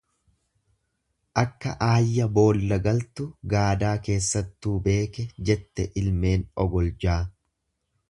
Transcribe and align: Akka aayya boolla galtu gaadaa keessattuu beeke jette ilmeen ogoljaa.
Akka 1.41 1.73
aayya 1.89 2.25
boolla 2.39 2.81
galtu 2.89 3.29
gaadaa 3.53 3.93
keessattuu 4.09 4.77
beeke 4.89 5.29
jette 5.51 5.91
ilmeen 6.05 6.53
ogoljaa. 6.67 7.25